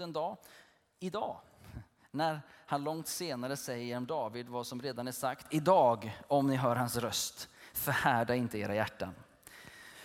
[0.00, 0.36] en dag,
[0.98, 1.36] idag.
[2.10, 5.46] När han långt senare säger om David vad som redan är sagt.
[5.50, 9.14] Idag, om ni hör hans röst, förhärda inte era hjärtan.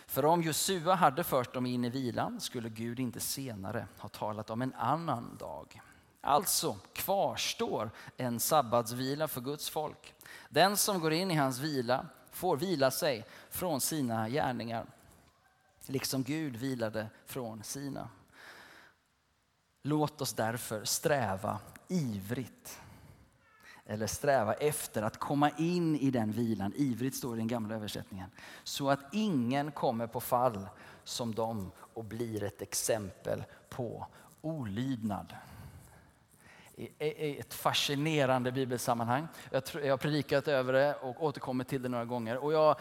[0.07, 4.49] För om Josua hade fört dem in i vilan skulle Gud inte senare ha talat
[4.49, 5.81] om en annan dag.
[6.21, 10.13] Alltså kvarstår en sabbatsvila för Guds folk.
[10.49, 14.85] Den som går in i hans vila får vila sig från sina gärningar,
[15.85, 18.09] liksom Gud vilade från sina.
[19.87, 22.79] Låt oss därför sträva ivrigt
[23.85, 26.73] eller sträva efter att komma in i den vilan.
[26.75, 28.29] Ivrigt står i den gamla översättningen.
[28.63, 30.67] Så att ingen kommer på fall
[31.03, 34.07] som dem och blir ett exempel på
[34.41, 35.35] olydnad.
[36.99, 39.27] Ett fascinerande bibelsammanhang.
[39.51, 42.37] Jag har predikat över det och återkommit till det några gånger.
[42.37, 42.75] Och jag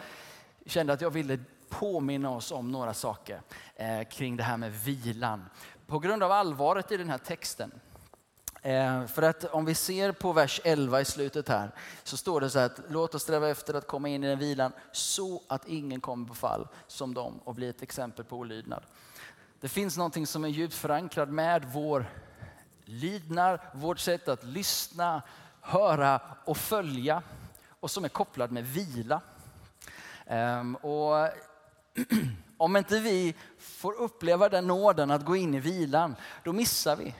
[0.65, 3.41] kände att jag ville påminna oss om några saker
[3.75, 5.45] eh, kring det här med vilan.
[5.87, 7.71] På grund av allvaret i den här texten
[8.61, 11.71] eh, för att om vi ser på vers 11 i slutet här
[12.03, 14.39] så står det så här att låt oss sträva efter att komma in i den
[14.39, 18.83] vilan så att ingen kommer på fall som dem och blir ett exempel på olydnad.
[19.59, 22.05] Det finns någonting som är djupt förankrat med vår
[22.85, 25.21] lydnad, vårt sätt att lyssna,
[25.61, 27.23] höra och följa
[27.79, 29.21] och som är kopplad med vila.
[30.25, 31.29] Ehm, och
[32.57, 37.13] om inte vi får uppleva den nåden att gå in i vilan, då missar vi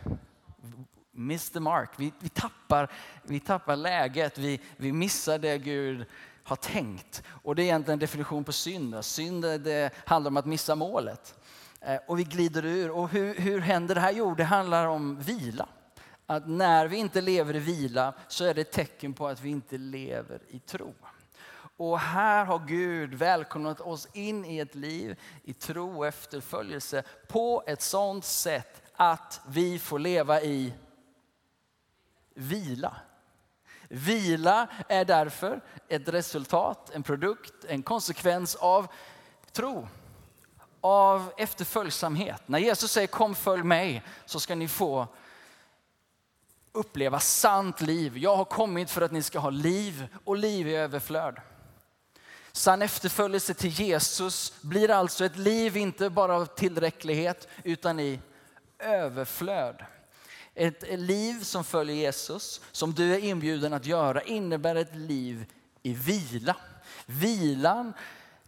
[1.17, 1.89] miss the mark.
[1.97, 2.91] Vi, vi, tappar,
[3.23, 6.05] vi tappar läget, vi, vi missar det Gud
[6.43, 7.23] har tänkt.
[7.27, 9.05] Och det är egentligen en definition på synd.
[9.05, 11.35] Synd det handlar om att missa målet.
[11.81, 12.91] Eh, och vi glider ur.
[12.91, 14.11] Och hur, hur händer det här?
[14.11, 15.67] Jo, det handlar om vila.
[16.25, 19.49] Att när vi inte lever i vila så är det ett tecken på att vi
[19.49, 20.93] inte lever i tro.
[21.77, 27.63] Och här har Gud välkomnat oss in i ett liv i tro och efterföljelse på
[27.67, 30.73] ett sådant sätt att vi får leva i
[32.33, 32.95] vila.
[33.89, 38.87] Vila är därför ett resultat, en produkt, en konsekvens av
[39.51, 39.87] tro.
[40.81, 42.47] Av efterföljsamhet.
[42.47, 45.07] När Jesus säger kom följ mig så ska ni få
[46.71, 48.17] uppleva sant liv.
[48.17, 51.39] Jag har kommit för att ni ska ha liv och liv i överflöd.
[52.57, 58.19] Sann efterföljelse till Jesus blir alltså ett liv inte bara av tillräcklighet utan i
[58.79, 59.85] överflöd.
[60.53, 65.45] Ett liv som följer Jesus, som du är inbjuden att göra, innebär ett liv
[65.83, 66.55] i vila.
[67.05, 67.93] Vilan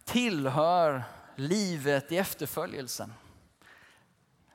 [0.04, 1.02] tillhör
[1.36, 3.12] livet i efterföljelsen.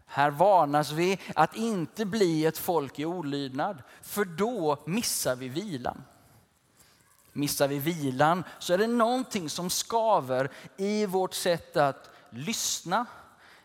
[0.05, 6.03] Här varnas vi att inte bli ett folk i olydnad, för då missar vi vilan.
[7.37, 13.05] Missar vi vilan så är det någonting som skaver i vårt sätt att lyssna,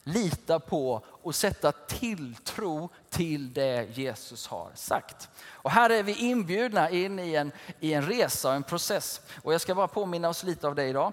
[0.03, 5.29] lita på och sätta tilltro till det Jesus har sagt.
[5.43, 9.21] Och här är vi inbjudna in i en, i en resa och en process.
[9.43, 11.13] Och jag ska bara påminna oss lite av det idag.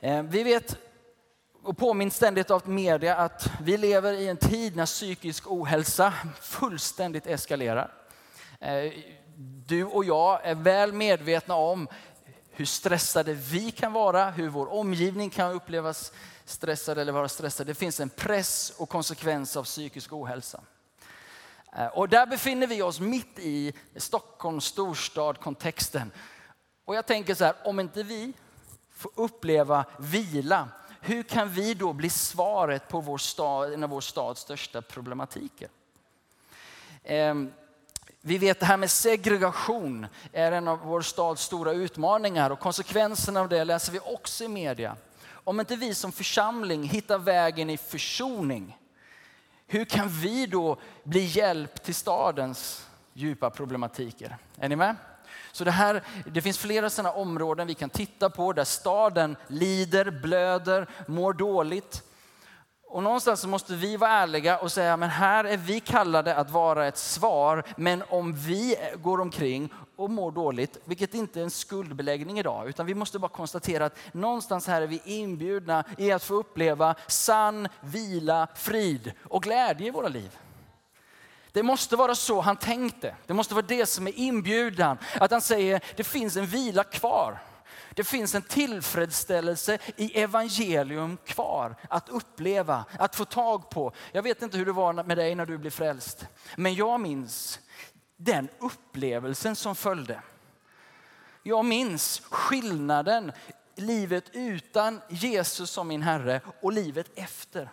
[0.00, 0.76] Eh, vi vet
[1.62, 7.26] och påminns ständigt av media att vi lever i en tid när psykisk ohälsa fullständigt
[7.26, 7.90] eskalerar.
[8.60, 8.92] Eh,
[9.42, 11.88] du och jag är väl medvetna om
[12.50, 16.12] hur stressade vi kan vara, hur vår omgivning kan upplevas
[16.44, 17.66] stressad eller vara stressad.
[17.66, 20.60] Det finns en press och konsekvens av psykisk ohälsa.
[21.76, 26.10] Eh, och där befinner vi oss mitt i Stockholms storstad-kontexten.
[26.84, 28.32] Och jag tänker så här, om inte vi
[28.90, 30.68] får uppleva vila,
[31.00, 35.68] hur kan vi då bli svaret på vår stad, en av vår stads största problematiker?
[37.04, 37.52] Ehm,
[38.22, 43.40] vi vet det här med segregation är en av vår stads stora utmaningar och konsekvenserna
[43.40, 44.96] av det läser vi också i media.
[45.44, 48.78] Om inte vi som församling hittar vägen i försoning,
[49.66, 54.36] hur kan vi då bli hjälp till stadens djupa problematiker?
[54.58, 54.96] Är ni med?
[55.52, 60.10] Så det, här, det finns flera sådana områden vi kan titta på där staden lider,
[60.10, 62.02] blöder, mår dåligt.
[62.92, 66.86] Och någonstans måste vi vara ärliga och säga, men här är vi kallade att vara
[66.86, 67.64] ett svar.
[67.76, 72.86] Men om vi går omkring och mår dåligt, vilket inte är en skuldbeläggning idag, utan
[72.86, 77.68] vi måste bara konstatera att någonstans här är vi inbjudna i att få uppleva sann
[77.80, 80.38] vila, frid och glädje i våra liv.
[81.52, 83.14] Det måste vara så han tänkte.
[83.26, 84.98] Det måste vara det som är inbjudan.
[85.20, 87.38] Att han säger, det finns en vila kvar.
[87.94, 93.92] Det finns en tillfredsställelse i evangelium kvar att uppleva, att få tag på.
[94.12, 96.26] Jag vet inte hur det var med dig när du blev frälst.
[96.56, 97.60] Men jag minns
[98.16, 100.22] den upplevelsen som följde.
[101.42, 103.32] Jag minns skillnaden
[103.76, 107.70] livet utan Jesus som min Herre och livet efter.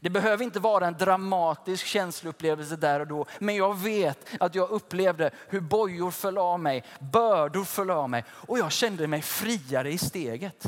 [0.00, 3.26] Det behöver inte vara en dramatisk känsloupplevelse där och då.
[3.38, 8.24] Men jag vet att jag upplevde hur bojor föll av mig, bördor föll av mig
[8.30, 10.66] och jag kände mig friare i steget.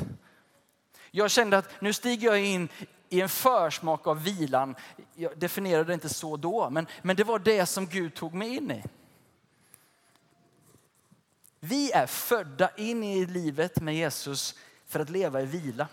[1.10, 2.68] Jag kände att nu stiger jag in
[3.08, 4.74] i en försmak av vilan.
[5.14, 8.56] Jag definierade det inte så då, men, men det var det som Gud tog mig
[8.56, 8.82] in i.
[11.60, 14.54] Vi är födda in i livet med Jesus
[14.86, 15.88] för att leva i vila.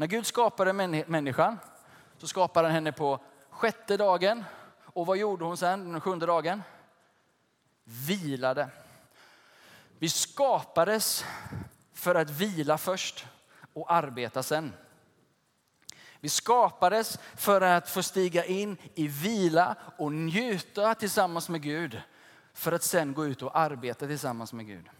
[0.00, 0.72] När Gud skapade
[1.06, 1.58] människan
[2.18, 4.44] så skapade han henne på sjätte dagen.
[4.84, 6.62] Och vad gjorde hon sen den sjunde dagen?
[7.84, 8.68] Vilade.
[9.98, 11.24] Vi skapades
[11.92, 13.26] för att vila först
[13.72, 14.72] och arbeta sen.
[16.20, 22.02] Vi skapades för att få stiga in i vila och njuta tillsammans med Gud
[22.52, 24.90] för att sen gå ut och arbeta tillsammans med Gud.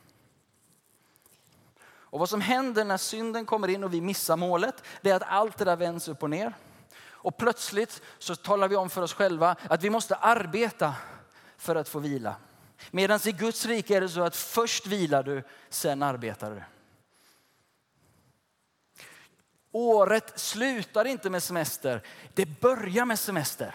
[2.10, 5.22] Och vad som händer när synden kommer in och vi missar målet, det är att
[5.22, 6.54] allt det där vänds upp och ner.
[7.00, 10.94] Och plötsligt så talar vi om för oss själva att vi måste arbeta
[11.56, 12.36] för att få vila.
[12.90, 16.62] Medan i Guds rike är det så att först vilar du, sen arbetar du.
[19.72, 22.02] Året slutar inte med semester,
[22.34, 23.74] det börjar med semester.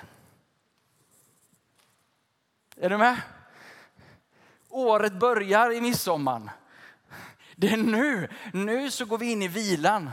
[2.76, 3.22] Är du med?
[4.70, 6.50] Året börjar i midsommar.
[7.64, 8.30] Det är nu.
[8.54, 10.12] Nu så går vi in i vilan.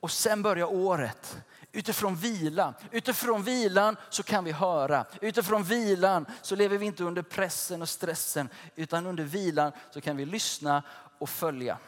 [0.00, 1.38] Och sen börjar året.
[1.72, 2.74] Utifrån vila.
[2.90, 5.06] Utifrån vilan så kan vi höra.
[5.20, 8.48] Utifrån vilan så lever vi inte under pressen och stressen.
[8.74, 10.82] Utan under vilan så kan vi lyssna
[11.18, 11.78] och följa.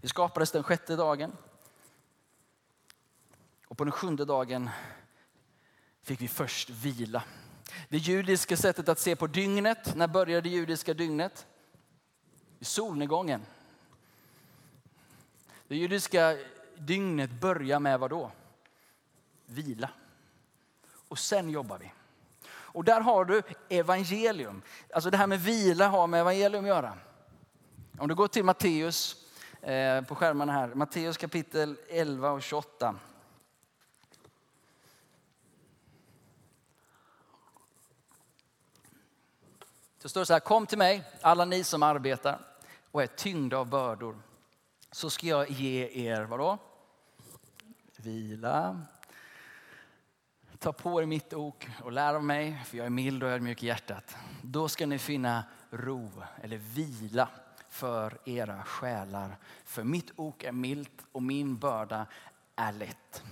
[0.00, 1.32] Vi skapades den sjätte dagen.
[3.68, 4.70] Och på den sjunde dagen
[6.02, 7.22] fick vi först vila.
[7.88, 9.94] Det judiska sättet att se på dygnet.
[9.94, 11.46] När började det judiska dygnet?
[12.64, 13.46] I solnedgången.
[15.68, 16.36] Det judiska
[16.76, 18.30] dygnet börjar med vad då?
[19.46, 19.90] Vila.
[21.08, 21.92] Och sen jobbar vi.
[22.46, 24.62] Och där har du evangelium.
[24.94, 26.98] Alltså det här med vila har med evangelium att göra.
[27.98, 29.16] Om du går till Matteus
[29.60, 30.74] eh, på skärmarna här.
[30.74, 32.94] Matteus kapitel 11 och 28.
[39.98, 42.53] Så står det så här, kom till mig alla ni som arbetar
[42.94, 44.22] och är tyngda av bördor.
[44.90, 46.58] Så ska jag ge er, vadå?
[47.96, 48.80] Vila.
[50.58, 53.62] Ta på er mitt ok och lär av mig, för jag är mild och ödmjuk
[53.62, 54.16] i hjärtat.
[54.42, 56.10] Då ska ni finna ro
[56.42, 57.28] eller vila
[57.68, 59.36] för era själar.
[59.64, 62.06] För mitt ok är milt och min börda
[62.56, 63.22] är lätt.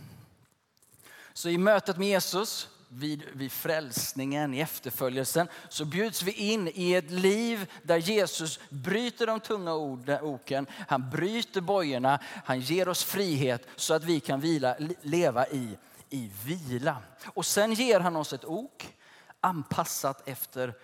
[1.33, 6.95] Så i mötet med Jesus vid, vid frälsningen, i efterföljelsen, så bjuds vi in i
[6.95, 9.75] ett liv där Jesus bryter de tunga
[10.23, 15.79] oken, han bryter bojorna, han ger oss frihet så att vi kan vila, leva i,
[16.11, 16.97] i vila.
[17.27, 18.95] Och sen ger han oss ett ok
[19.41, 20.75] anpassat efter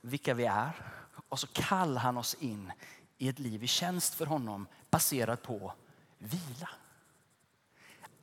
[0.00, 0.72] vilka vi är.
[1.28, 2.72] Och så kallar han oss in
[3.18, 5.72] i ett liv i tjänst för honom baserat på
[6.18, 6.68] vila.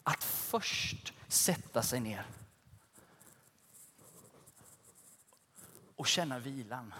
[0.03, 2.25] Att först sätta sig ner
[5.97, 6.93] och känna vilan.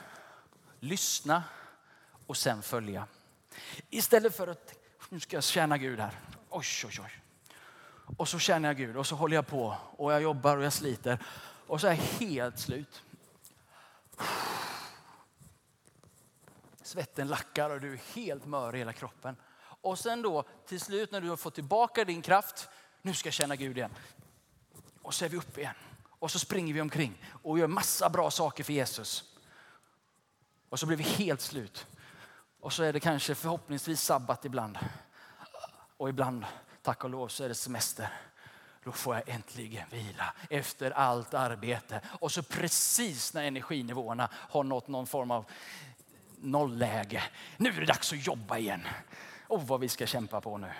[0.79, 1.43] Lyssna
[2.27, 3.07] och sen följa.
[3.89, 4.73] Istället för att
[5.09, 6.19] nu ska jag tjäna Gud här.
[6.49, 7.21] Oj, oj, oj.
[8.17, 10.73] Och så känner jag Gud och så håller jag på och jag jobbar och jag
[10.73, 11.19] sliter.
[11.67, 13.03] Och så är jag helt slut.
[16.81, 19.35] Svetten lackar och du är helt mör i hela kroppen.
[19.59, 22.69] Och sen då till slut när du har fått tillbaka din kraft,
[23.01, 23.91] nu ska jag känna Gud igen.
[25.01, 25.75] Och så är vi uppe igen.
[26.19, 29.23] Och så springer vi omkring och gör massa bra saker för Jesus.
[30.69, 31.87] Och så blir vi helt slut.
[32.59, 34.79] Och så är det kanske förhoppningsvis sabbat ibland.
[35.97, 36.45] Och ibland,
[36.81, 38.09] tack och lov, så är det semester.
[38.83, 42.01] Då får jag äntligen vila efter allt arbete.
[42.19, 45.45] Och så precis när energinivåerna har nått någon form av
[46.37, 47.23] nollläge.
[47.57, 48.87] Nu är det dags att jobba igen.
[49.47, 50.71] Och vad vi ska kämpa på nu.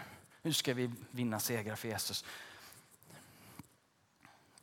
[0.42, 2.26] Nu ska vi vinna segrar för Jesus.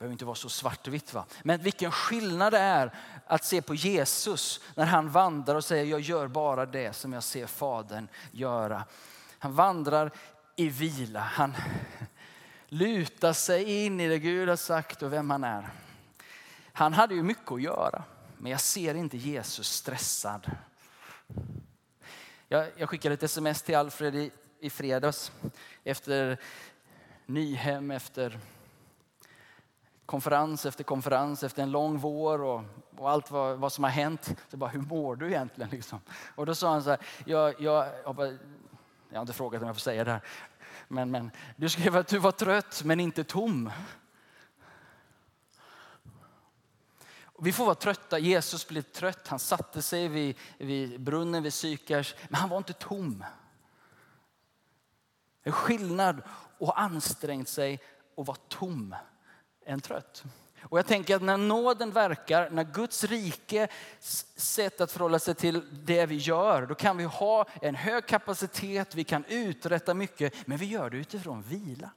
[0.04, 1.14] Det behöver inte vara så svartvitt.
[1.14, 1.24] Va?
[1.42, 2.94] Men vilken skillnad det är
[3.26, 7.22] att se på Jesus när han vandrar och säger jag gör bara det som jag
[7.22, 8.84] ser Fadern göra.
[9.38, 10.10] Han vandrar
[10.56, 11.20] i vila.
[11.20, 11.54] Han
[12.68, 15.70] lutar sig in i det Gud har sagt och vem han är.
[16.72, 18.04] Han hade ju mycket att göra,
[18.38, 20.50] men jag ser inte Jesus stressad.
[22.48, 24.30] Jag, jag skickade ett sms till Alfred i,
[24.60, 25.32] i fredags
[25.84, 26.38] efter
[27.26, 28.38] Nyhem, efter
[30.06, 32.62] konferens efter konferens efter en lång vår och,
[32.96, 34.36] och allt vad, vad, som har hänt.
[34.50, 35.70] Så bara, hur mår du egentligen?
[35.72, 36.00] Liksom?
[36.34, 38.26] Och då sa han så här, jag, jag, jag, bara,
[39.08, 40.20] jag har inte frågat om jag får säga det här.
[40.88, 43.70] Men, men, du skrev att du var trött men inte tom.
[47.38, 48.18] Vi får vara trötta.
[48.18, 49.28] Jesus blev trött.
[49.28, 53.24] Han satte sig vid, vid brunnen vid Sykars, men han var inte tom.
[55.42, 56.22] Det är skillnad
[56.60, 57.80] att ansträngt sig
[58.14, 58.94] och vara tom
[59.66, 60.24] än trött.
[60.62, 63.68] Och jag tänker att när nåden verkar, när Guds rike
[64.36, 68.94] sätt att förhålla sig till det vi gör, då kan vi ha en hög kapacitet,
[68.94, 71.90] vi kan uträtta mycket, men vi gör det utifrån vila.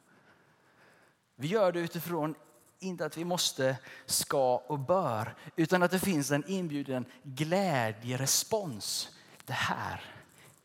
[1.35, 2.35] Vi gör det utifrån
[2.79, 9.09] inte att vi måste, ska och bör, utan att det finns en inbjuden glädjerespons.
[9.45, 10.01] Det här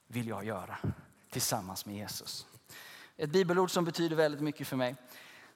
[0.07, 0.79] vill jag göra
[1.31, 2.47] tillsammans med Jesus.
[3.17, 4.97] Ett bibelord som betyder väldigt mycket för mig,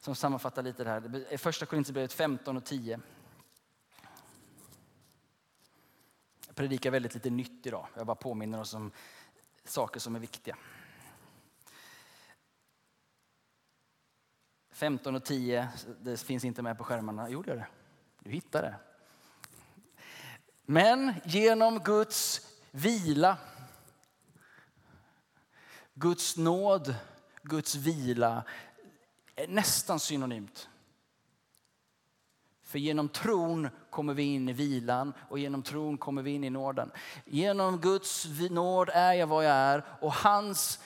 [0.00, 1.00] som sammanfattar lite det här.
[1.00, 3.00] Det är första Korinthierbrevet 15 och 10.
[6.46, 7.86] Jag predikar väldigt lite nytt idag.
[7.94, 8.90] Jag bara påminner oss om
[9.64, 10.56] saker som är viktiga.
[14.76, 15.68] 15 och 10,
[16.00, 17.30] det finns inte med på skärmarna.
[17.30, 17.66] Jo, det gör det.
[18.18, 18.74] Du hittar det.
[20.62, 23.38] Men genom Guds vila,
[25.94, 26.94] Guds nåd,
[27.42, 28.44] Guds vila
[29.36, 30.68] är nästan synonymt.
[32.62, 36.50] För genom tron kommer vi in i vilan och genom tron kommer vi in i
[36.50, 36.90] nåden.
[37.24, 40.78] Genom Guds nåd är jag vad jag är och hans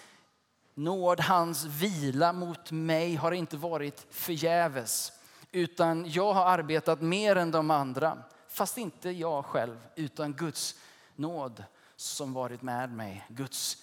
[0.74, 5.12] nåd, hans vila mot mig har inte varit förgäves.
[5.52, 8.22] Utan jag har arbetat mer än de andra.
[8.48, 10.74] Fast inte jag själv, utan Guds
[11.16, 11.64] nåd
[11.96, 13.26] som varit med mig.
[13.28, 13.76] Guds,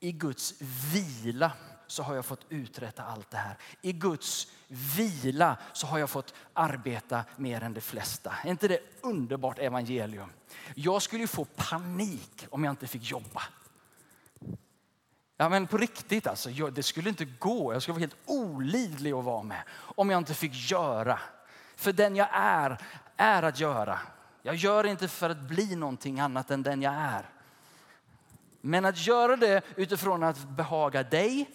[0.00, 0.54] I Guds
[0.92, 1.52] vila
[1.88, 3.56] så har jag fått uträtta allt det här.
[3.82, 8.34] I Guds vila så har jag fått arbeta mer än de flesta.
[8.44, 10.32] Är inte det underbart evangelium?
[10.74, 13.42] Jag skulle ju få panik om jag inte fick jobba.
[15.36, 17.72] Ja men på riktigt alltså, det skulle inte gå.
[17.72, 21.20] Jag skulle vara helt olidlig att vara med om jag inte fick göra.
[21.76, 22.78] För den jag är,
[23.16, 23.98] är att göra.
[24.42, 27.28] Jag gör inte för att bli någonting annat än den jag är.
[28.60, 31.50] Men att göra det utifrån att behaga dig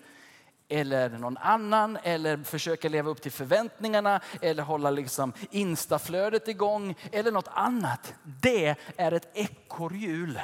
[0.74, 7.32] eller någon annan eller försöka leva upp till förväntningarna eller hålla liksom instaflödet igång eller
[7.32, 8.14] något annat.
[8.24, 10.40] Det är ett ekorrhjul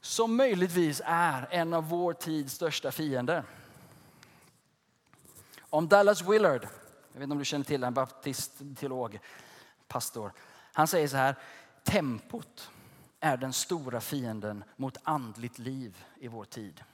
[0.00, 3.44] som möjligtvis är en av vår tids största fiender.
[5.60, 6.68] Om Dallas Willard,
[7.12, 9.18] jag vet inte om du känner till en baptist, teolog,
[9.88, 10.32] pastor.
[10.72, 11.34] Han säger så här,
[11.84, 12.70] tempot
[13.20, 16.84] är den stora fienden mot andligt liv i vår tid.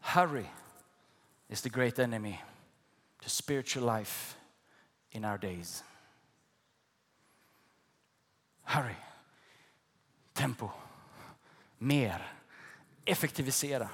[0.00, 0.48] Hurry
[1.48, 2.40] is the great enemy
[3.20, 4.36] to spiritual life
[5.12, 5.82] in our days.
[8.64, 8.96] Hurry,
[10.34, 10.72] tempo.
[11.80, 12.20] Mer,
[13.06, 13.88] effektivisera,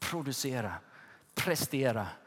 [0.00, 0.80] producera,
[1.34, 2.21] prestera.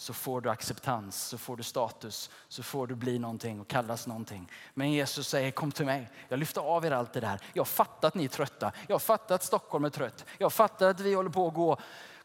[0.00, 4.06] Så får du acceptans, så får du status, så får du bli någonting och kallas
[4.06, 4.50] någonting.
[4.74, 7.40] Men Jesus säger kom till mig, jag lyfter av er allt det där.
[7.52, 10.24] Jag fattar att ni är trötta, jag fattar att Stockholm är trött.
[10.38, 11.76] Jag fattar att vi håller på att gå,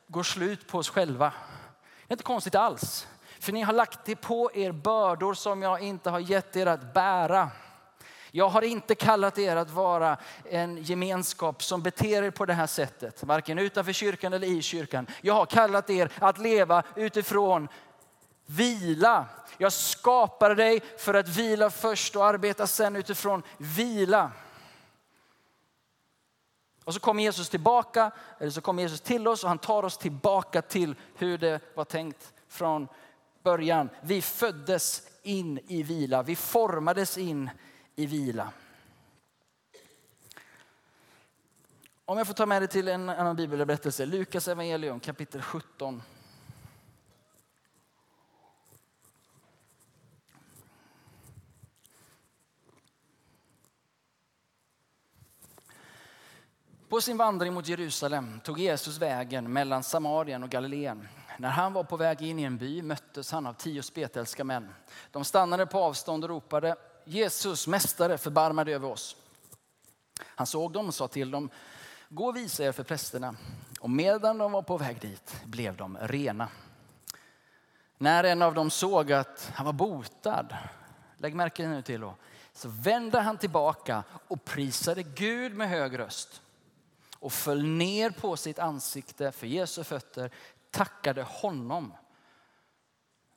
[0.07, 1.33] gå slut på oss själva.
[2.07, 3.07] Det är inte konstigt alls.
[3.39, 6.93] För ni har lagt det på er bördor som jag inte har gett er att
[6.93, 7.51] bära.
[8.35, 12.67] Jag har inte kallat er att vara en gemenskap som beter er på det här
[12.67, 15.07] sättet, varken utanför kyrkan eller i kyrkan.
[15.21, 17.67] Jag har kallat er att leva utifrån
[18.45, 19.25] vila.
[19.57, 24.31] Jag skapade dig för att vila först och arbeta sen utifrån vila.
[26.83, 29.97] Och så kommer Jesus tillbaka, eller så kommer Jesus till oss och han tar oss
[29.97, 32.87] tillbaka till hur det var tänkt från
[33.43, 33.89] början.
[34.01, 37.49] Vi föddes in i vila, vi formades in
[37.95, 38.51] i vila.
[42.05, 46.01] Om jag får ta med dig till en annan bibelberättelse, Lukas evangelium kapitel 17.
[56.89, 61.07] På sin vandring mot Jerusalem tog Jesus vägen mellan Samarien och Galileen.
[61.37, 64.73] När han var på väg in i en by möttes han av tio spetälska män.
[65.11, 69.15] De stannade på avstånd och ropade Jesus, mästare, förbarma dig över oss.
[70.21, 71.49] Han såg dem och sa till dem,
[72.09, 73.35] gå och visa er för prästerna.
[73.79, 76.49] Och medan de var på väg dit blev de rena.
[77.97, 80.57] När en av dem såg att han var botad,
[81.17, 82.15] lägg märke nu till då,
[82.53, 86.41] så vände han tillbaka och prisade Gud med hög röst
[87.19, 90.31] och föll ner på sitt ansikte för Jesu fötter,
[90.71, 91.93] tackade honom.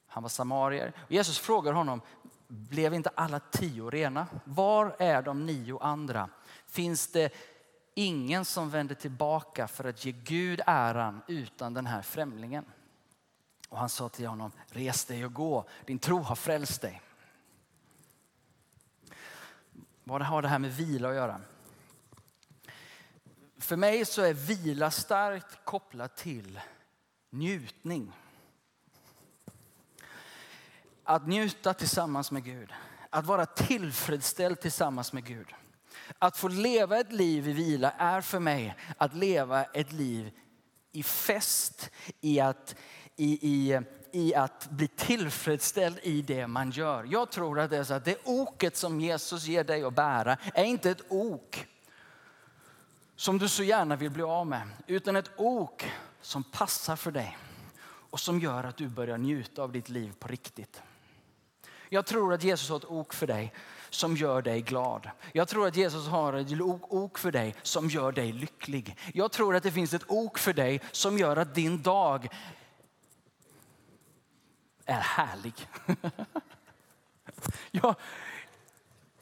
[0.06, 0.92] Han var samarier.
[1.08, 2.00] Jesus frågar honom,
[2.48, 4.26] blev inte alla tio rena?
[4.44, 6.28] Var är de nio andra?
[6.66, 7.32] Finns det
[7.94, 12.64] ingen som vänder tillbaka för att ge Gud äran utan den här främlingen.
[13.68, 17.02] Och han sa till honom, res dig och gå, din tro har frälst dig.
[20.04, 21.40] Vad har det här med vila att göra?
[23.58, 26.60] För mig så är vila starkt kopplat till
[27.30, 28.12] njutning.
[31.08, 32.72] Att njuta tillsammans med Gud.
[33.10, 35.46] Att vara tillfredsställd tillsammans med Gud.
[36.18, 40.32] Att få leva ett liv i vila är för mig att leva ett liv
[40.92, 42.76] i fest, i att,
[43.16, 43.80] i, i,
[44.12, 47.06] i att bli tillfredsställd i det man gör.
[47.10, 50.36] Jag tror att det är så att det oket som Jesus ger dig att bära
[50.54, 51.66] är inte ett ok
[53.16, 57.38] som du så gärna vill bli av med, utan ett ok som passar för dig
[58.10, 60.82] och som gör att du börjar njuta av ditt liv på riktigt.
[61.88, 63.52] Jag tror att Jesus har ett ok för dig
[63.90, 65.10] som gör dig glad.
[65.32, 68.96] Jag tror att Jesus har ett ok för dig som gör dig lycklig.
[69.14, 72.28] Jag tror att det finns ett ok för dig som gör att din dag
[74.84, 75.68] är härlig.
[77.70, 77.94] Jag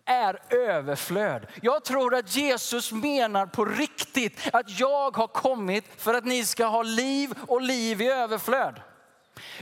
[0.05, 1.47] är överflöd.
[1.63, 6.67] Jag tror att Jesus menar på riktigt att jag har kommit för att ni ska
[6.67, 8.81] ha liv och liv i överflöd.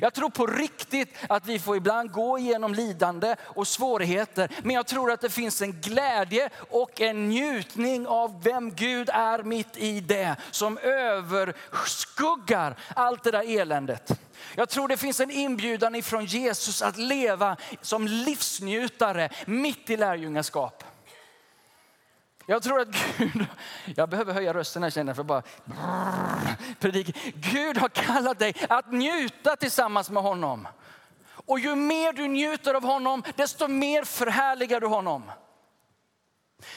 [0.00, 4.50] Jag tror på riktigt att vi får ibland gå igenom lidande och svårigheter.
[4.62, 9.42] Men jag tror att det finns en glädje och en njutning av vem Gud är
[9.42, 10.36] mitt i det.
[10.50, 14.20] Som överskuggar allt det där eländet.
[14.54, 20.84] Jag tror det finns en inbjudan ifrån Jesus att leva som livsnjutare mitt i lärjungaskap.
[22.46, 23.46] Jag tror att Gud,
[23.96, 25.42] jag behöver höja rösten här känner jag för bara
[26.80, 27.12] predika.
[27.34, 30.68] Gud har kallat dig att njuta tillsammans med honom.
[31.46, 35.30] Och ju mer du njuter av honom, desto mer förhärligar du honom.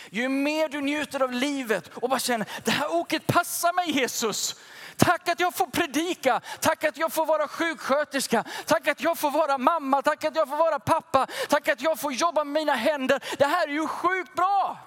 [0.10, 4.56] Ju mer du njuter av livet och bara känner, det här oket passar mig Jesus.
[4.98, 9.32] Tack att jag får predika, tack att jag får vara sjuksköterska, tack att jag får
[9.32, 12.74] vara mamma, tack att jag får vara pappa, tack att jag får jobba med mina
[12.74, 13.24] händer.
[13.38, 14.78] Det här är ju sjukt bra.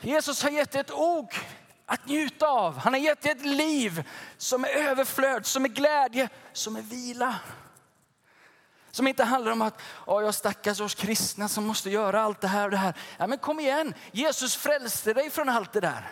[0.00, 1.34] Jesus har gett dig ett ok
[1.86, 2.78] att njuta av.
[2.78, 7.34] Han har gett dig ett liv som är överflöd, som är glädje, som är vila.
[8.90, 12.48] Som inte handlar om att oh, jag stackars oss kristna som måste göra allt det
[12.48, 12.94] här och det här.
[13.18, 16.10] Ja, men kom igen, Jesus frälste dig från allt det där.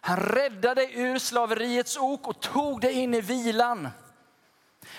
[0.00, 3.88] Han räddade dig ur slaveriets ok och tog dig in i vilan.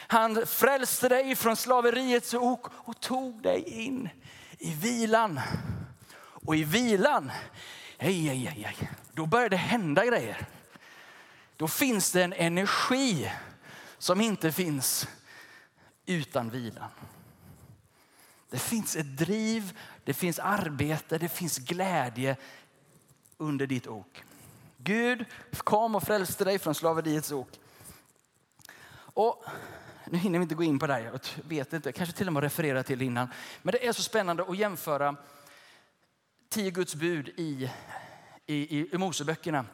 [0.08, 4.10] Han frälste dig från slaveriets ok och tog dig in
[4.60, 5.40] i vilan.
[6.46, 7.32] Och i vilan
[8.04, 8.90] ej, ej, ej, ej.
[9.14, 10.46] Då börjar det hända grejer.
[11.58, 13.32] Då finns det en energi
[13.98, 15.08] som inte finns
[16.06, 16.90] utan vilan.
[18.50, 22.36] Det finns ett driv, det finns arbete, det finns glädje
[23.38, 24.24] under ditt ok.
[24.78, 25.26] Gud
[25.58, 27.50] kom och frälste dig från slaveriets ok.
[28.96, 29.46] Och
[30.06, 32.34] nu hinner vi inte gå in på det här, jag vet inte, kanske till och
[32.34, 33.28] med referera till det innan.
[33.62, 35.16] Men det är så spännande att jämföra
[36.54, 37.70] tio Guds bud i,
[38.46, 39.66] i, i, i Moseböckerna.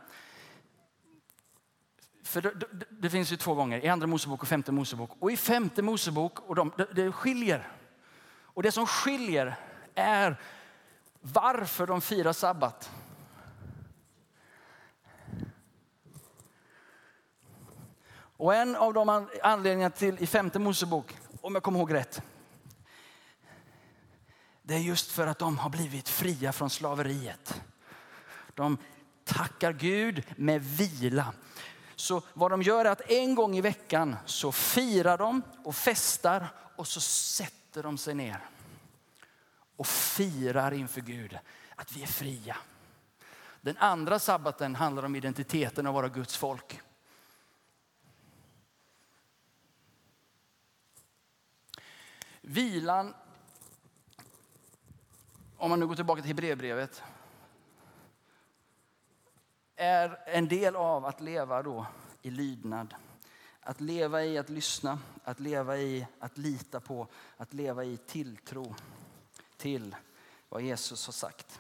[2.24, 5.12] För det, det, det, finns ju två gånger, i andra Mosebok och femte Mosebok.
[5.20, 7.72] Och i femte Mosebok, och de, det, det skiljer.
[8.44, 9.56] Och det som skiljer
[9.96, 10.42] är
[11.22, 12.92] varför de firar sabbat.
[18.38, 22.22] Och en av de anledningarna till i femte Mosebok, om jag kommer ihåg rätt,
[24.70, 27.62] det är just för att de har blivit fria från slaveriet.
[28.54, 28.78] De
[29.24, 31.34] tackar Gud med vila.
[31.96, 36.48] Så vad de gör är att en gång i veckan så firar de och festar
[36.76, 38.46] och så sätter de sig ner
[39.76, 41.38] och firar inför Gud
[41.76, 42.58] att vi är fria.
[43.62, 46.82] Den andra sabbaten handlar om identiteten av vara Guds folk.
[52.42, 53.14] Vilan
[55.60, 57.04] om man nu går tillbaka till Hebreerbrevet,
[59.76, 61.86] är en del av att leva då
[62.22, 62.96] i lydnad.
[63.62, 68.76] Att leva i att lyssna, att leva i att lita på, att leva i tilltro
[69.58, 69.96] till
[70.50, 71.60] vad Jesus har sagt.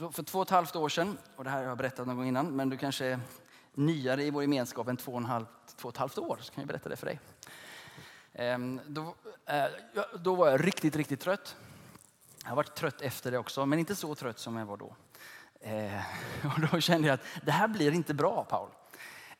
[0.00, 2.16] Så för två och ett halvt år sedan, och det här har jag berättat någon
[2.16, 3.20] gång innan, men du kanske är
[3.74, 5.44] nyare i vår gemenskap än två och, en halv,
[5.76, 7.20] två och ett halvt år, så kan jag berätta det för dig.
[8.32, 9.14] Ehm, då,
[9.46, 9.64] eh,
[10.20, 11.56] då var jag riktigt, riktigt trött.
[12.42, 14.94] Jag har varit trött efter det också, men inte så trött som jag var då.
[15.60, 16.00] Eh,
[16.54, 18.68] och då kände jag att det här blir inte bra, Paul.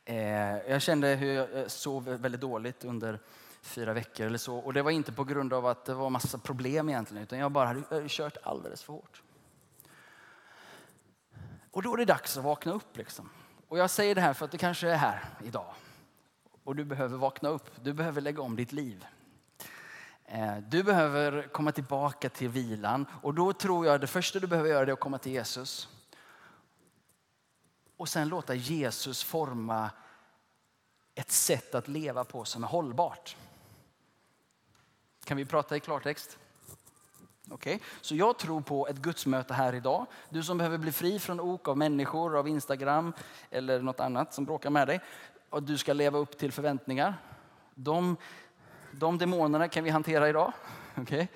[0.05, 0.17] Eh,
[0.57, 3.19] jag kände hur jag sov väldigt dåligt under
[3.61, 4.57] fyra veckor eller så.
[4.57, 7.51] Och det var inte på grund av att det var massa problem egentligen, utan jag
[7.51, 9.21] bara hade kört alldeles för hårt.
[11.71, 12.97] Och då är det dags att vakna upp.
[12.97, 13.29] Liksom.
[13.67, 15.73] Och jag säger det här för att du kanske är här idag.
[16.63, 17.83] Och du behöver vakna upp.
[17.83, 19.05] Du behöver lägga om ditt liv.
[20.25, 23.05] Eh, du behöver komma tillbaka till vilan.
[23.21, 25.89] Och då tror jag att det första du behöver göra är att komma till Jesus.
[27.97, 29.89] Och sen låta Jesus forma
[31.15, 33.35] ett sätt att leva på som är hållbart.
[35.23, 36.37] Kan vi prata i klartext?
[37.51, 37.79] Okay.
[38.01, 40.05] Så jag tror på ett gudsmöte här idag.
[40.29, 43.13] Du som behöver bli fri från ok av människor, av Instagram
[43.49, 44.99] eller något annat som bråkar med dig.
[45.49, 47.17] Och du ska leva upp till förväntningar.
[47.75, 48.17] De,
[48.91, 50.53] de demonerna kan vi hantera idag.
[51.01, 51.27] Okay.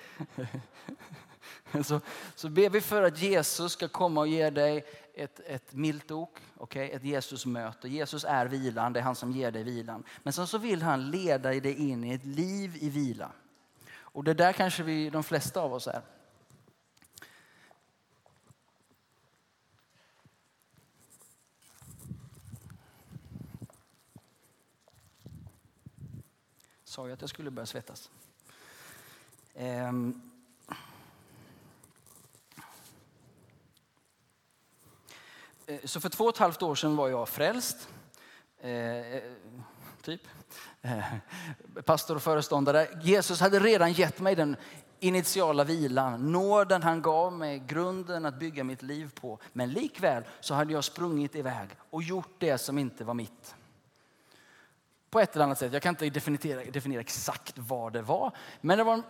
[1.84, 2.00] så,
[2.34, 6.40] så ber vi för att Jesus ska komma och ge dig ett, ett milt ok,
[6.56, 6.90] okay?
[6.90, 7.88] ett Jesusmöte.
[7.88, 10.04] Jesus är vilan, det är han som ger dig vilan.
[10.22, 13.30] Men sen så vill han leda dig in i ett liv i vila.
[14.16, 16.02] Och det där kanske vi, de flesta av oss är.
[26.84, 28.10] Sa jag att jag skulle börja svettas?
[29.54, 30.30] Um.
[35.84, 37.88] Så för två och ett halvt år sedan var jag frälst.
[38.58, 39.32] Eh, eh
[40.02, 40.20] typ.
[40.86, 42.88] Eh, pastor och föreståndare.
[43.02, 44.56] Jesus hade redan gett mig den
[45.00, 49.38] initiala vilan, nåden han gav mig, grunden att bygga mitt liv på.
[49.52, 53.54] Men likväl så hade jag sprungit iväg och gjort det som inte var mitt.
[55.10, 58.78] På ett eller annat sätt, jag kan inte definiera, definiera exakt vad det var, men
[58.78, 59.02] det var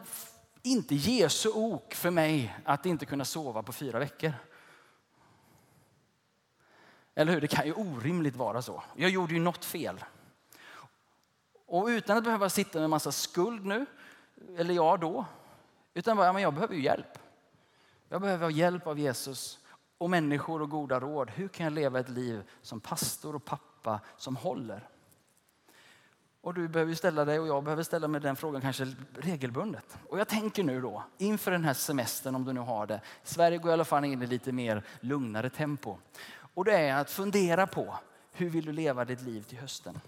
[0.62, 4.32] inte Jesu ok för mig att inte kunna sova på fyra veckor.
[7.14, 7.40] Eller hur?
[7.40, 8.82] Det kan ju orimligt vara så.
[8.96, 10.04] Jag gjorde ju något fel.
[11.66, 13.86] Och utan att behöva sitta med en massa skuld nu,
[14.56, 15.24] eller jag då,
[15.94, 17.18] utan bara, men jag behöver ju hjälp.
[18.08, 19.58] Jag behöver ha hjälp av Jesus
[19.98, 21.30] och människor och goda råd.
[21.30, 24.88] Hur kan jag leva ett liv som pastor och pappa som håller?
[26.40, 29.98] Och du behöver ställa dig och jag behöver ställa mig den frågan kanske regelbundet.
[30.08, 33.00] Och jag tänker nu då, inför den här semestern om du nu har det.
[33.22, 35.96] Sverige går i alla fall in i lite mer lugnare tempo.
[36.54, 37.98] Och det är att fundera på
[38.32, 40.00] hur vill du leva ditt liv till hösten?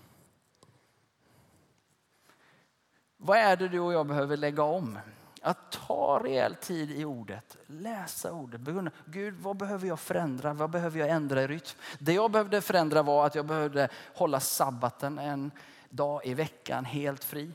[3.21, 4.99] Vad är det du och jag behöver lägga om?
[5.43, 8.91] Att ta rejäl tid i ordet, läsa ordet, begrunda.
[9.05, 10.53] Gud, vad behöver jag förändra?
[10.53, 11.79] Vad behöver jag ändra i rytm?
[11.99, 15.51] Det jag behövde förändra var att jag behövde hålla sabbaten en
[15.91, 17.51] dag i veckan helt fri.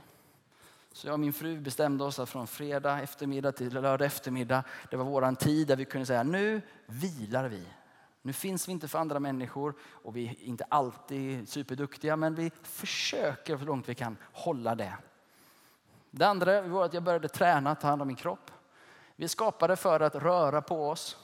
[0.92, 4.98] Så jag och min fru bestämde oss att från fredag eftermiddag till lördag eftermiddag, det
[4.98, 7.68] var våran tid där vi kunde säga nu vilar vi.
[8.22, 12.52] Nu finns vi inte för andra människor och vi är inte alltid superduktiga men vi
[12.64, 14.94] försöker så långt vi kan hålla det.
[16.16, 18.52] Det andra var att jag började träna, att ta hand om min kropp.
[19.16, 21.18] Vi skapade för att röra på oss.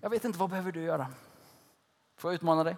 [0.00, 1.06] Jag vet inte, vad behöver du göra?
[2.16, 2.76] Får jag utmana dig?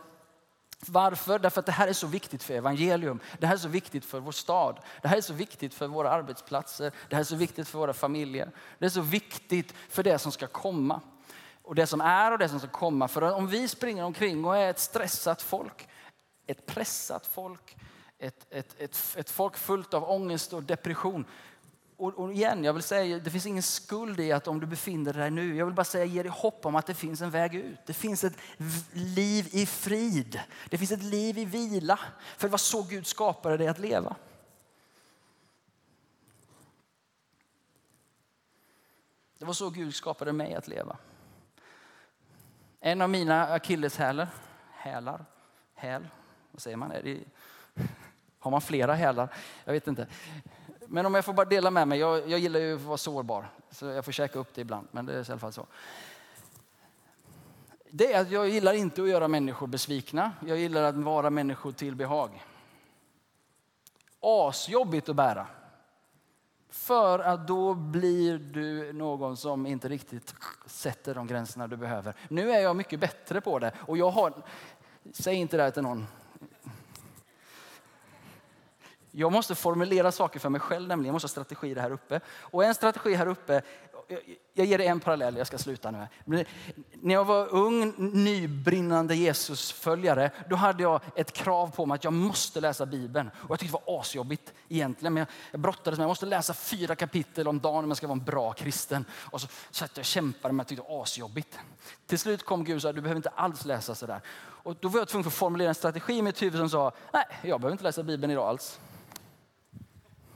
[0.87, 1.39] Varför?
[1.39, 3.21] Därför att det här är så viktigt för evangelium.
[3.39, 4.79] Det här är så viktigt för vår stad.
[5.03, 6.93] Det här är så viktigt för våra arbetsplatser.
[7.09, 8.51] Det här är så viktigt för våra familjer.
[8.79, 11.01] Det är så viktigt för det som ska komma.
[11.63, 13.09] Och det som är och det som ska komma.
[13.09, 15.89] För om vi springer omkring och är ett stressat folk,
[16.47, 17.77] ett pressat folk,
[18.19, 21.25] ett, ett, ett, ett folk fullt av ångest och depression.
[21.97, 25.13] Och, och, igen, jag vill säga, det finns ingen skuld i att om du befinner
[25.13, 25.57] dig där nu.
[25.57, 27.79] Jag vill bara säga, ge dig hopp om att det finns en väg ut.
[27.87, 28.39] Det finns ett
[28.93, 30.41] liv i frid.
[30.69, 31.99] Det finns ett liv i vila.
[32.37, 34.17] För det var så Gud skapade dig att leva.
[39.39, 40.97] Det var så Gud skapade mig att leva.
[42.81, 44.29] En av mina akilleshälar,
[44.73, 45.25] hälar,
[45.75, 46.09] häl,
[46.51, 46.93] vad säger man?
[46.93, 47.19] Är det
[48.39, 49.29] har man flera hälar?
[49.65, 50.07] Jag vet inte.
[50.87, 51.99] Men om jag får bara dela med mig.
[51.99, 53.51] Jag, jag gillar ju att vara sårbar.
[53.71, 54.89] Så jag får käka upp det ibland.
[54.91, 55.67] Men det är i alla fall så.
[57.91, 60.33] Det är att jag gillar inte att göra människor besvikna.
[60.47, 62.45] Jag gillar att vara människor till behag.
[64.21, 65.47] Asjobbigt att bära.
[66.71, 70.35] För att då blir du någon som inte riktigt
[70.67, 72.15] sätter de gränserna du behöver.
[72.29, 73.73] Nu är jag mycket bättre på det.
[73.79, 74.33] Och jag har,
[75.13, 76.07] säg inte det här till någon.
[79.19, 81.07] Jag måste formulera saker för mig själv nämligen.
[81.07, 82.21] Jag måste ha strategier här uppe.
[82.41, 83.63] Och en strategi här uppe,
[84.55, 86.45] jag ger dig en parallell, jag ska sluta nu.
[86.93, 92.13] När jag var ung, nybrinnande Jesusföljare, då hade jag ett krav på mig att jag
[92.13, 93.31] måste läsa Bibeln.
[93.37, 95.15] Och jag tyckte det var asjobbigt egentligen.
[95.15, 98.19] Men jag brottades med jag måste läsa fyra kapitel om dagen om jag ska vara
[98.19, 99.05] en bra kristen.
[99.13, 101.59] Och så satt jag och kämpade med att det var asjobbigt.
[102.07, 104.21] Till slut kom Gud och sa, du behöver inte alls läsa sådär.
[104.41, 107.25] Och då var jag tvungen att formulera en strategi i mitt huvud som sa, nej,
[107.43, 108.81] jag behöver inte läsa Bibeln idag alls.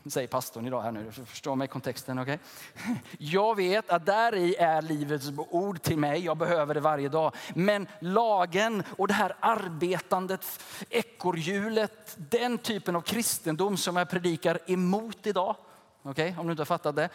[0.07, 1.13] Säger pastorn idag här nu,
[1.43, 2.19] du mig kontexten.
[2.19, 2.39] Okay?
[3.19, 7.35] Jag vet att där i är livets ord till mig, jag behöver det varje dag.
[7.55, 15.27] Men lagen och det här arbetandet, ekorrhjulet, den typen av kristendom som jag predikar emot
[15.27, 15.57] idag.
[16.03, 16.35] Okay?
[16.39, 17.09] Om du inte har fattat det.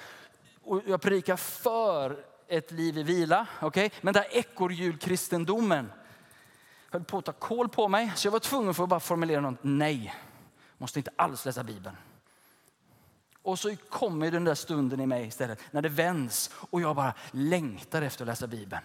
[0.64, 3.48] Och jag predikar för ett liv i vila.
[3.62, 3.90] Okay?
[4.02, 5.92] Men den här ekorrhjulkristendomen
[6.92, 8.12] höll på att ta koll på mig.
[8.16, 9.60] Så jag var tvungen för att bara formulera något.
[9.62, 10.14] Nej,
[10.78, 11.96] måste inte alls läsa Bibeln.
[13.48, 17.14] Och så kommer den där stunden i mig istället när det vänds och jag bara
[17.32, 18.82] längtar efter att läsa Bibeln.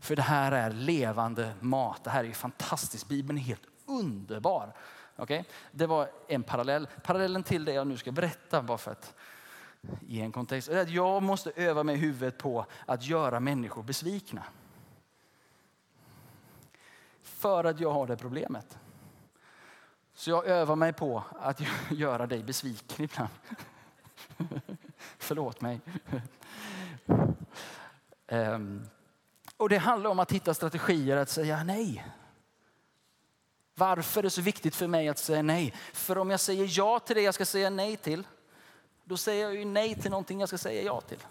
[0.00, 2.04] För det här är levande mat.
[2.04, 3.08] Det här är fantastiskt.
[3.08, 4.72] Bibeln är helt underbar.
[5.16, 5.44] Okay?
[5.70, 6.88] Det var en parallell.
[7.02, 9.14] Parallellen till det jag nu ska berätta bara för att
[10.00, 10.68] ge en kontext.
[10.68, 14.44] Är att jag måste öva mig i huvudet på att göra människor besvikna.
[17.22, 18.78] För att jag har det problemet.
[20.14, 23.30] Så jag övar mig på att göra dig besviken ibland.
[25.18, 25.80] Förlåt mig.
[28.26, 28.88] um,
[29.56, 32.06] och det handlar om att hitta strategier att säga nej.
[33.74, 35.74] Varför är det så viktigt för mig att säga nej?
[35.92, 38.26] För om jag säger ja till det jag ska säga nej till,
[39.04, 41.24] då säger jag ju nej till någonting jag ska säga ja till.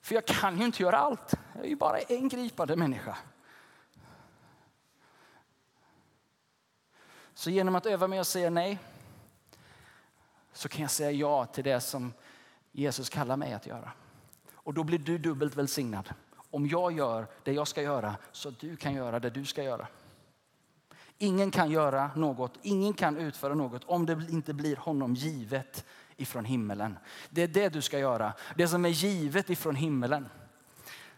[0.00, 1.34] För jag kan ju inte göra allt.
[1.54, 3.18] Jag är ju bara en gripande människa.
[7.34, 8.78] Så genom att öva mig att säga nej
[10.52, 12.12] så kan jag säga ja till det som
[12.72, 13.92] Jesus kallar mig att göra.
[14.54, 16.14] Och då blir du dubbelt välsignad.
[16.50, 19.62] Om jag gör det jag ska göra så att du kan göra det du ska
[19.62, 19.86] göra.
[21.18, 25.84] Ingen kan göra något, ingen kan utföra något om det inte blir honom givet
[26.16, 26.98] ifrån himmelen.
[27.30, 30.28] Det är det du ska göra, det som är givet ifrån himmelen.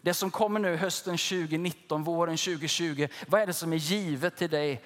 [0.01, 4.51] Det som kommer nu hösten 2019, våren 2020, vad är det som är givet till
[4.51, 4.85] dig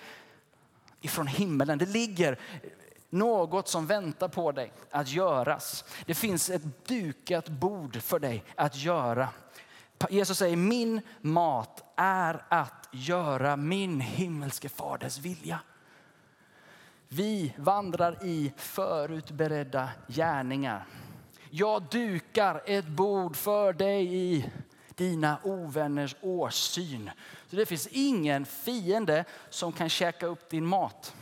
[1.01, 1.79] ifrån himmelen?
[1.79, 2.39] Det ligger
[3.11, 5.85] något som väntar på dig att göras.
[6.07, 9.29] Det finns ett dukat bord för dig att göra.
[10.11, 15.61] Jesus säger min mat är att göra min himmelske faders vilja.
[17.09, 20.87] Vi vandrar i förutberedda gärningar.
[21.51, 24.51] Jag dukar ett bord för dig i
[24.95, 27.11] dina ovänners åsyn.
[27.51, 31.15] Så det finns ingen fiende som kan käka upp din mat.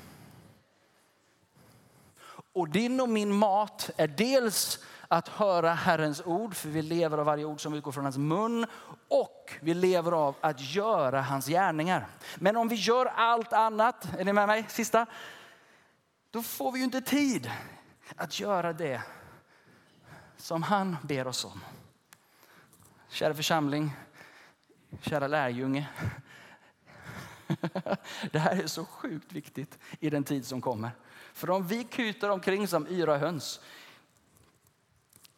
[2.56, 7.26] Och din och min mat är dels att höra Herrens ord, för vi lever av
[7.26, 8.66] varje ord som utgår från hans mun.
[9.08, 12.06] Och vi lever av att göra hans gärningar.
[12.36, 14.66] Men om vi gör allt annat, är ni med mig?
[14.68, 15.06] Sista.
[16.30, 17.50] Då får vi ju inte tid
[18.16, 19.02] att göra det
[20.36, 21.60] som han ber oss om.
[23.08, 23.96] Kära församling,
[25.00, 25.88] kära lärjunge.
[28.32, 30.90] Det här är så sjukt viktigt i den tid som kommer.
[31.32, 33.60] För om vi kutar omkring som yra höns,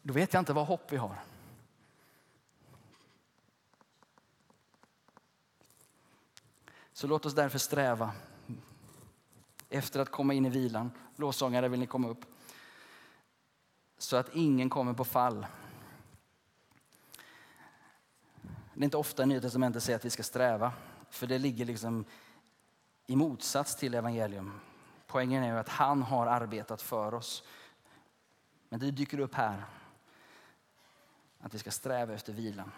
[0.01, 1.15] då vet jag inte vad hopp vi har.
[6.93, 8.11] Så låt oss därför sträva
[9.69, 10.91] efter att komma in i vilan.
[11.15, 12.25] Låsångare, vill ni komma upp?
[13.97, 15.45] Så att ingen kommer på fall.
[18.73, 20.73] Det är inte ofta Nya Testamentet säger att vi ska sträva,
[21.09, 22.05] för det ligger liksom
[23.07, 24.59] i motsats till evangelium.
[25.07, 27.43] Poängen är att han har arbetat för oss.
[28.69, 29.65] Men det dyker upp här
[31.39, 32.71] att vi ska sträva efter vilan.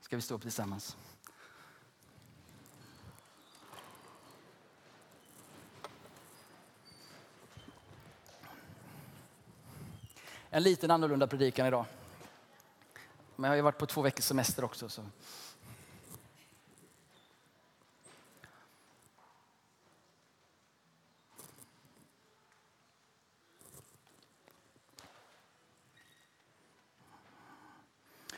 [0.00, 0.96] Ska vi stå upp tillsammans?
[10.56, 11.84] En liten annorlunda predikan idag.
[13.36, 14.88] Men jag har ju varit på två veckors semester också.
[14.88, 15.02] Så.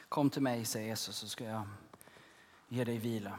[0.08, 1.68] Kom till mig, säger Jesus, så ska jag
[2.68, 3.38] ge dig vila.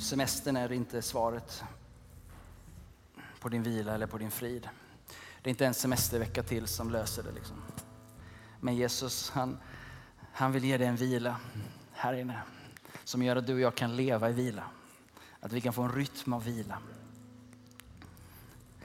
[0.00, 1.64] Semestern är inte svaret
[3.40, 4.68] på din vila eller på din frid.
[5.42, 7.32] Det är inte en semestervecka till som löser det.
[7.32, 7.56] Liksom.
[8.60, 9.58] Men Jesus, han,
[10.32, 11.36] han vill ge dig en vila
[11.92, 12.42] här inne
[13.04, 14.64] som gör att du och jag kan leva i vila.
[15.40, 16.78] Att vi kan få en rytm av vila.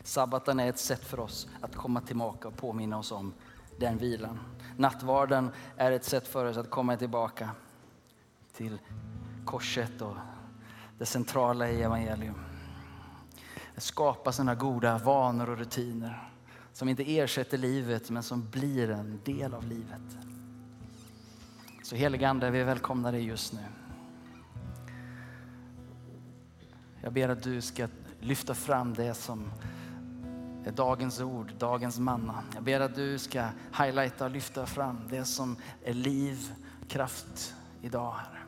[0.03, 3.33] Sabbaten är ett sätt för oss att komma tillbaka och påminna oss om
[3.79, 4.39] den vilan.
[4.77, 7.49] Nattvarden är ett sätt för oss att komma tillbaka
[8.53, 8.79] till
[9.45, 10.15] korset och
[10.97, 12.52] det centrala i evangelium.
[13.77, 16.29] Skapa sådana goda vanor och rutiner
[16.73, 20.17] som inte ersätter livet men som blir en del av livet.
[21.83, 23.59] Så helige Ande, vi välkomnar dig just nu.
[27.01, 27.87] Jag ber att du ska
[28.19, 29.51] lyfta fram det som
[30.65, 32.43] är dagens ord, dagens manna.
[32.53, 36.53] Jag ber att du ska highlighta och lyfta fram det som är liv,
[36.87, 38.42] kraft idag, Herre.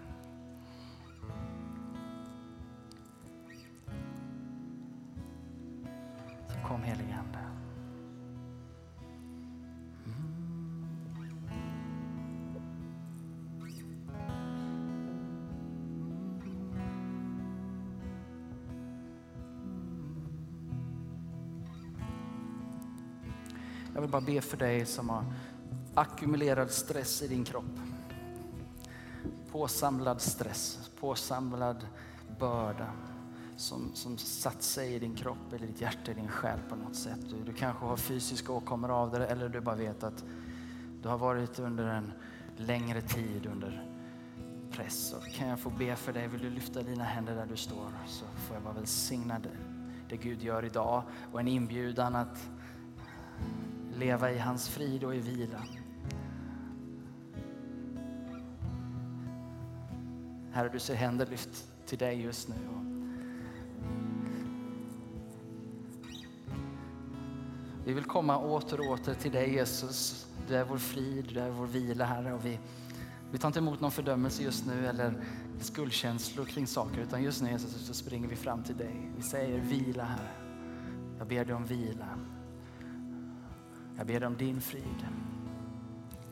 [6.68, 7.40] Kom helige Ande.
[23.94, 25.24] Jag vill bara be för dig som har
[25.94, 27.80] ackumulerad stress i din kropp.
[29.52, 31.88] Påsamlad stress, påsamlad
[32.40, 32.92] börda
[33.58, 36.96] som, som satt sig i din kropp eller ditt hjärta, i din själ på något
[36.96, 37.20] sätt.
[37.30, 40.24] Du, du kanske har fysiska åkommor av det eller du bara vet att
[41.02, 42.12] du har varit under en
[42.58, 43.92] längre tid under
[44.72, 45.14] press.
[45.14, 46.28] Och kan jag få be för dig?
[46.28, 49.58] Vill du lyfta dina händer där du står så får jag vara välsignad det,
[50.10, 52.50] det Gud gör idag och en inbjudan att
[53.94, 55.64] leva i hans frid och i vila.
[60.52, 62.85] Herre, du ser händer lyft till dig just nu.
[67.86, 70.28] Vi vill komma åter och åter till dig Jesus.
[70.48, 72.34] Du är vår frid, du är vår vila Herre.
[72.34, 72.60] Och vi,
[73.32, 75.24] vi tar inte emot någon fördömelse just nu eller
[75.60, 79.12] skuldkänslor kring saker utan just nu Jesus så springer vi fram till dig.
[79.16, 80.32] Vi säger vila Herre.
[81.18, 82.10] Jag ber dig om vila.
[83.98, 85.08] Jag ber dig om din frid.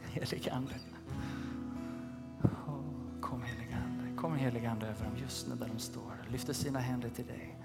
[0.02, 0.74] Helige Ande.
[3.22, 4.22] kom helige Ande.
[4.22, 6.28] Kom helige Ande över dem just nu där de står.
[6.32, 7.58] Lyfter sina händer till dig.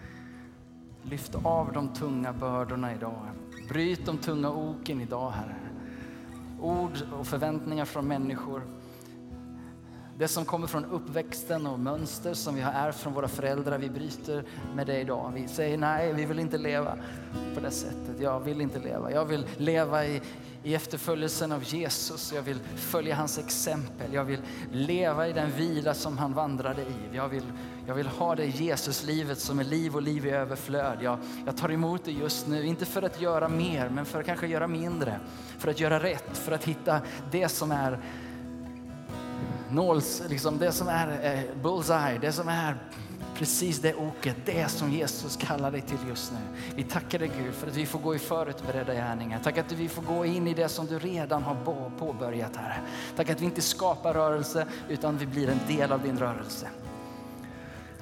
[1.03, 3.27] Lyft av de tunga bördorna idag.
[3.69, 5.57] Bryt de tunga oken idag Herre.
[6.61, 8.63] Ord och förväntningar från människor.
[10.19, 13.79] Det som kommer från uppväxten och mönster som vi har ärvt från våra föräldrar.
[13.79, 15.33] Vi bryter med det idag.
[15.35, 16.97] Vi säger nej, vi vill inte leva
[17.55, 18.21] på det sättet.
[18.21, 19.13] Jag vill inte leva.
[19.13, 20.23] Jag vill leva i,
[20.63, 22.33] i efterföljelsen av Jesus.
[22.33, 24.15] Jag vill följa hans exempel.
[24.15, 24.41] Jag vill
[24.73, 27.17] leva i den vila som han vandrade i.
[27.17, 27.53] Jag vill,
[27.87, 30.99] jag vill ha det Jesuslivet som är liv och liv i överflöd.
[31.01, 34.27] Jag, jag tar emot det just nu, inte för att göra mer, men för att
[34.27, 35.21] kanske göra mindre.
[35.59, 38.01] För att göra rätt, för att hitta det som är
[39.71, 42.77] nåls, liksom det som är eh, bullseye, det som är
[43.39, 46.39] precis det oket, det som Jesus kallar dig till just nu.
[46.75, 49.41] Vi tackar dig Gud för att vi får gå i förutberedda gärningar.
[49.45, 52.83] Tack att vi får gå in i det som du redan har påbörjat här.
[53.17, 56.69] Tack att vi inte skapar rörelse utan vi blir en del av din rörelse.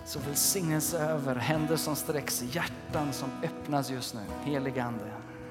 [0.06, 4.20] Så välsignelse över händer som sträcks, hjärtan som öppnas just nu.
[4.44, 5.25] Helige Ande.